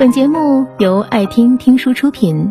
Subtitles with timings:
[0.00, 2.50] 本节目由爱听听书出品。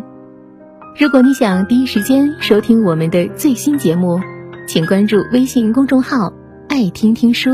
[0.96, 4.20] 如果你想第一时间收听我们的最新节目，
[4.68, 6.32] 请关注微信公众号
[6.70, 7.50] “爱听听书”，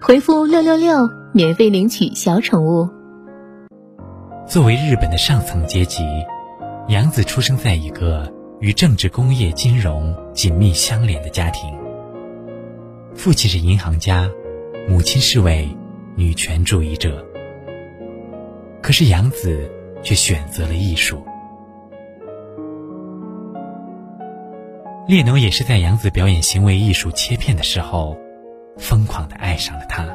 [0.00, 2.88] 回复“六六六”免费领取小宠物。
[4.46, 6.04] 作为日本的上层阶级，
[6.86, 11.68] 杨子出生在一个与政治、工业、金融紧密相连的家庭。
[13.16, 14.30] 父亲是银行家，
[14.88, 15.68] 母亲是位
[16.14, 17.27] 女权主义者。
[18.80, 19.70] 可是杨子
[20.02, 21.22] 却选择了艺术。
[25.06, 28.16] 列侬也是在杨子表演行为艺术切片的时候，
[28.76, 30.06] 疯狂的爱上了他。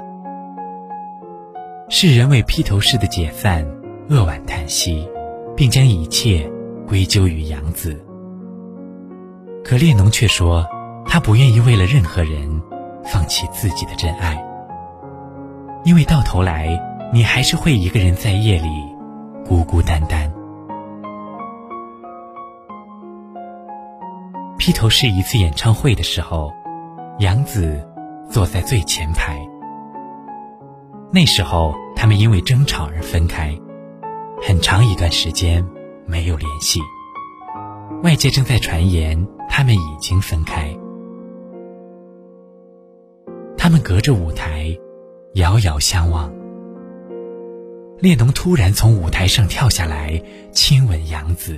[1.90, 3.68] 世人为披头士的解散
[4.08, 5.08] 扼腕叹息，
[5.56, 6.50] 并将一切
[6.88, 8.00] 归咎于杨子。
[9.64, 10.66] 可列侬却说，
[11.06, 12.62] 他不愿意为了任何人
[13.04, 14.44] 放弃自己的真爱，
[15.84, 16.93] 因为到头来。
[17.14, 18.68] 你还是会一个人在夜里
[19.46, 20.34] 孤孤单单。
[24.58, 26.52] 披头士一次演唱会的时候，
[27.20, 27.88] 杨子
[28.32, 29.40] 坐在最前排。
[31.12, 33.56] 那时候他们因为争吵而分开，
[34.42, 35.64] 很长一段时间
[36.08, 36.80] 没有联系。
[38.02, 40.76] 外界正在传言他们已经分开。
[43.56, 44.76] 他们隔着舞台，
[45.36, 46.34] 遥遥相望。
[48.00, 51.56] 列侬突然从舞台上跳下来，亲吻杨子。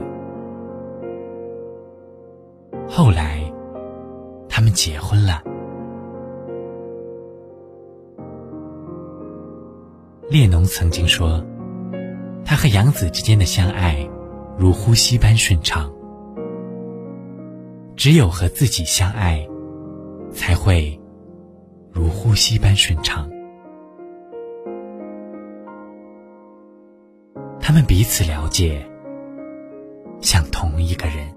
[2.88, 3.42] 后来，
[4.48, 5.42] 他们结婚了。
[10.30, 11.44] 列侬曾经说，
[12.44, 14.08] 他和杨子之间的相爱，
[14.58, 15.92] 如呼吸般顺畅。
[17.96, 19.48] 只有和自己相爱，
[20.32, 21.00] 才会
[21.92, 23.28] 如呼吸般顺畅。
[27.68, 28.88] 他们彼此了解，
[30.22, 31.36] 像同一个人。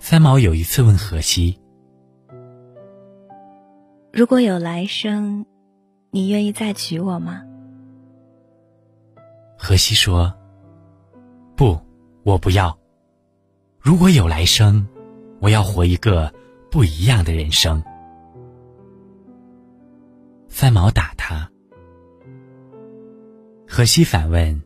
[0.00, 1.56] 三毛有一次问荷西
[4.12, 5.46] ：“如果有来生，
[6.10, 7.44] 你愿意再娶我吗？”
[9.56, 10.34] 荷西说
[11.54, 11.78] ：“不。”
[12.22, 12.78] 我不要。
[13.78, 14.86] 如果有来生，
[15.40, 16.32] 我要活一个
[16.70, 17.82] 不一样的人生。
[20.48, 21.50] 三毛打他，
[23.66, 24.62] 荷西反问：“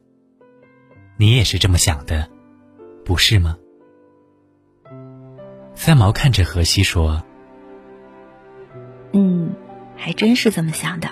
[1.16, 2.28] 你也是这么想的，
[3.04, 3.56] 不是吗？”
[5.76, 7.22] 三毛看着荷西说
[9.12, 9.54] ：“嗯，
[9.96, 11.08] 还真是这么想的。”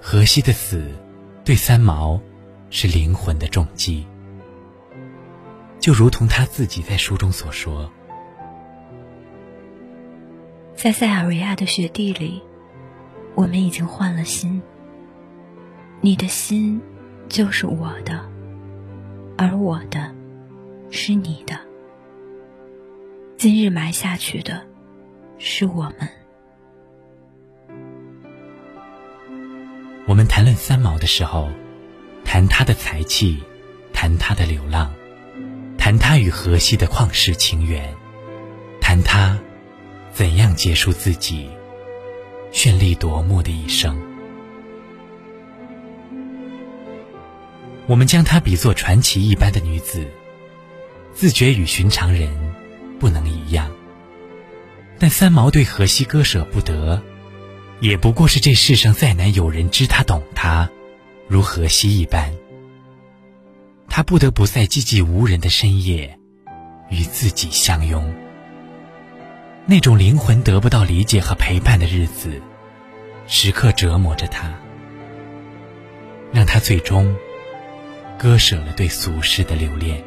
[0.00, 0.92] 荷西的死。
[1.44, 2.20] 对三毛，
[2.70, 4.06] 是灵魂的重击。
[5.80, 7.90] 就如同他自己在书中所说
[10.76, 12.40] ：“在塞尔维亚的雪地里，
[13.34, 14.62] 我们已经换了心。
[16.00, 16.80] 你的心
[17.28, 18.24] 就是我的，
[19.36, 20.14] 而我的，
[20.90, 21.58] 是你的。
[23.36, 24.64] 今日埋下去的，
[25.38, 26.08] 是我们。”
[30.04, 31.48] 我们谈论三毛的时候，
[32.24, 33.42] 谈他的才气，
[33.92, 34.92] 谈他的流浪，
[35.78, 37.94] 谈他与荷西的旷世情缘，
[38.80, 39.38] 谈他
[40.12, 41.48] 怎样结束自己
[42.52, 43.96] 绚丽夺目的一生。
[47.86, 50.06] 我们将她比作传奇一般的女子，
[51.12, 52.30] 自觉与寻常人
[52.98, 53.70] 不能一样。
[54.98, 57.02] 但三毛对荷西割舍不得。
[57.82, 60.70] 也不过是这世上再难有人知他懂他，
[61.26, 62.32] 如荷西一般。
[63.88, 66.16] 他不得不在寂寂无人的深夜，
[66.90, 68.14] 与自己相拥。
[69.66, 72.40] 那种灵魂得不到理解和陪伴的日子，
[73.26, 74.54] 时刻折磨着他，
[76.32, 77.12] 让他最终
[78.16, 80.00] 割舍了对俗世的留恋。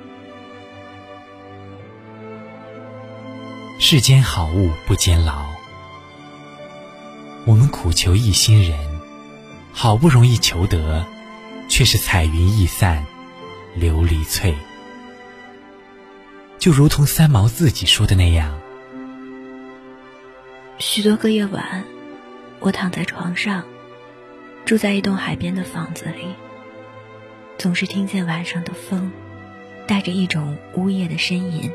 [3.79, 5.54] 世间好物不坚牢。
[7.45, 8.79] 我们苦求一心人，
[9.71, 11.05] 好不容易求得，
[11.69, 13.05] 却是彩云易散，
[13.77, 14.55] 琉璃脆。
[16.57, 18.59] 就如同三毛自己说的那样，
[20.79, 21.83] 许多个夜晚，
[22.59, 23.63] 我躺在床上，
[24.65, 26.25] 住在一栋海边的房子里，
[27.59, 29.11] 总是听见晚上的风，
[29.85, 31.71] 带着一种呜咽的呻吟，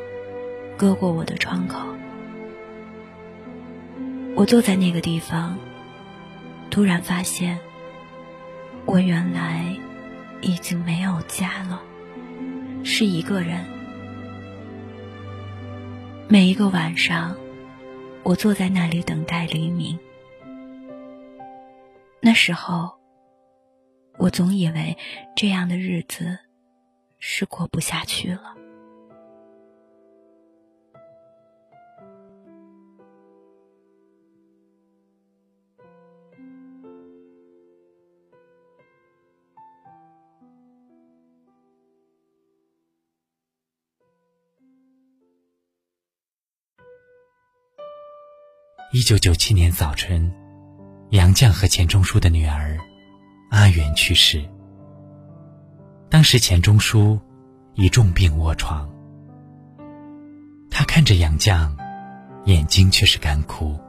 [0.75, 1.79] 割过我的窗口。
[4.41, 5.55] 我坐在那个地方，
[6.71, 7.59] 突然发现，
[8.87, 9.77] 我原来
[10.41, 11.79] 已经没有家了，
[12.83, 13.63] 是一个人。
[16.27, 17.37] 每一个晚上，
[18.23, 19.99] 我坐在那里等待黎明。
[22.19, 22.93] 那时候，
[24.17, 24.97] 我总以为
[25.35, 26.39] 这样的日子
[27.19, 28.55] 是过不下去了。
[48.93, 50.29] 一九九七年早春，
[51.11, 52.77] 杨绛和钱钟书的女儿
[53.49, 54.43] 阿元去世。
[56.09, 57.17] 当时钱钟书
[57.75, 58.89] 已重病卧床，
[60.69, 61.73] 他看着杨绛，
[62.43, 63.79] 眼睛却是干枯。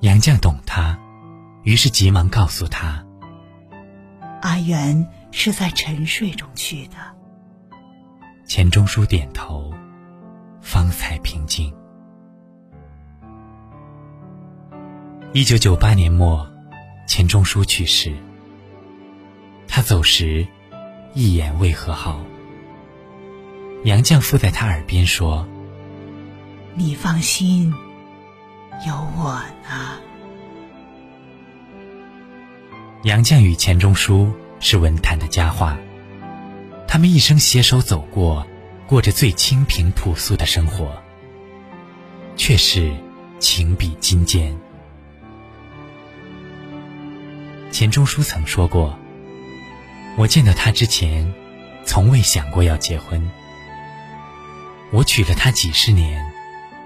[0.00, 0.98] 杨绛懂他，
[1.62, 3.04] 于是急忙告诉他
[4.40, 6.96] ：“阿元是在沉睡中去的。”
[8.48, 9.70] 钱钟书点头，
[10.62, 11.70] 方才平静。
[15.36, 16.48] 一九九八年末，
[17.08, 18.14] 钱钟书去世。
[19.66, 20.46] 他走时，
[21.12, 22.24] 一眼未和好。
[23.82, 25.44] 杨绛附在他耳边说
[26.76, 27.74] ：“你放心，
[28.86, 29.98] 有我呢。”
[33.02, 35.76] 杨绛与钱钟书是文坛的佳话，
[36.86, 38.46] 他们一生携手走过，
[38.86, 40.96] 过着最清贫朴素的生活，
[42.36, 42.94] 却是
[43.40, 44.56] 情比金坚。
[47.74, 48.96] 钱钟书曾说过
[50.16, 51.34] ：“我见到他之前，
[51.84, 53.28] 从未想过要结婚。
[54.92, 56.24] 我娶了她几十年，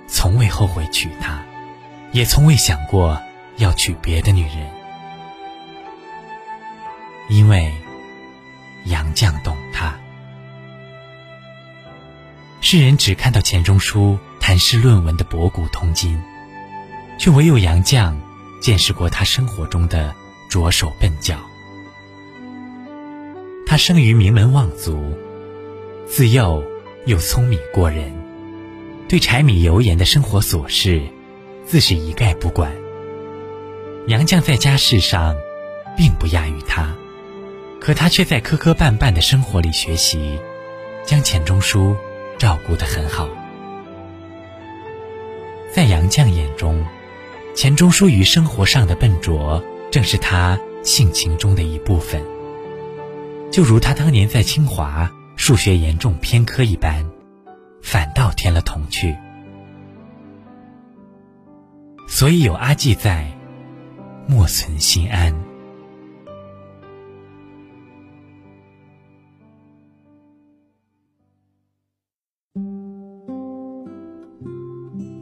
[0.06, 1.44] 从未后悔娶她，
[2.12, 3.20] 也从未想过
[3.58, 4.66] 要娶别的女人。
[7.28, 7.70] 因为
[8.86, 9.94] 杨绛懂他。
[12.62, 16.18] 世人只看到钱钟书谈诗论文的博古通今，
[17.18, 18.14] 却唯有杨绛
[18.62, 20.14] 见识过他生活中的。”
[20.48, 21.36] 着手笨脚，
[23.66, 25.12] 他生于名门望族，
[26.06, 26.64] 自幼
[27.04, 28.10] 又聪明过人，
[29.08, 31.02] 对柴米油盐的生活琐事，
[31.66, 32.72] 自是一概不管。
[34.06, 35.36] 杨绛在家事上，
[35.94, 36.96] 并不亚于他，
[37.78, 40.38] 可他却在磕磕绊绊的生活里学习，
[41.04, 41.94] 将钱钟书
[42.38, 43.28] 照顾得很好。
[45.74, 46.82] 在杨绛眼中，
[47.54, 49.62] 钱钟书于生活上的笨拙。
[49.90, 52.22] 正是他性情中的一部分，
[53.50, 57.04] 就如他当年在清华数学严重偏科一般，
[57.82, 59.16] 反倒添了童趣。
[62.06, 63.30] 所以有阿季在，
[64.26, 65.34] 莫存心安。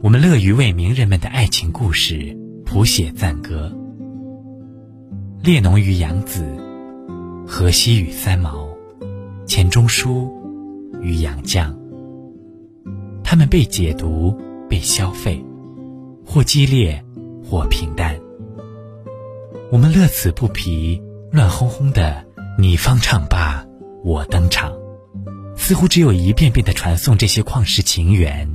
[0.01, 3.86] 我们乐于为名人们的爱情故事谱写赞歌。
[5.47, 6.43] 列侬与杨子，
[7.47, 8.67] 荷西与三毛，
[9.45, 10.29] 钱钟书
[11.01, 11.73] 与杨绛。
[13.23, 14.37] 他们被解读，
[14.69, 15.41] 被消费，
[16.25, 17.01] 或激烈，
[17.45, 18.13] 或平淡。
[19.71, 21.01] 我们乐此不疲，
[21.31, 22.25] 乱哄哄的，
[22.59, 23.65] 你方唱罢
[24.03, 24.73] 我登场，
[25.55, 28.45] 似乎只有一遍遍的传颂这些旷世情缘，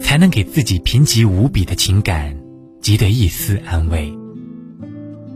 [0.00, 2.36] 才能给自己贫瘠无比的情感，
[2.80, 4.12] 积得一丝安慰。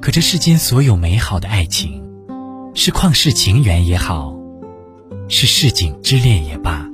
[0.01, 2.03] 可这世间所有美好的爱情，
[2.73, 4.35] 是旷世情缘也好，
[5.29, 6.89] 是市井之恋也罢，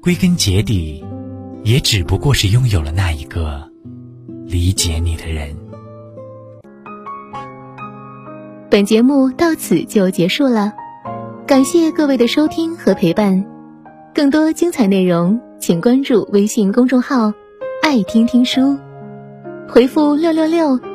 [0.00, 1.04] 归根结底，
[1.62, 3.70] 也只不过是拥有了那一个
[4.46, 5.54] 理解你的人。
[8.70, 10.72] 本节目到此就结束了，
[11.46, 13.46] 感谢各位的收听和陪伴。
[14.14, 17.32] 更多精彩内容，请关注微信公众号
[17.84, 18.78] “爱听听书”。
[19.68, 20.80] 回复六六六，